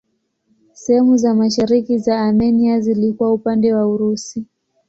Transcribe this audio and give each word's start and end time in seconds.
Sehemu 0.73 1.17
za 1.17 1.33
mashariki 1.33 1.97
za 1.97 2.19
Armenia 2.21 2.79
zilikuwa 2.79 3.33
upande 3.33 3.73
wa 3.73 3.87
Urusi. 3.87 4.45